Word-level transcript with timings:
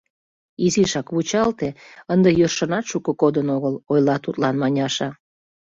—Изишак 0.65 1.07
вучалте, 1.13 1.69
ынде 2.13 2.29
йӧршынат 2.39 2.85
шуко 2.91 3.11
кодын 3.21 3.47
огыл,— 3.55 3.73
ойла 3.91 4.15
тудлан 4.23 4.55
Маняша. 4.61 5.09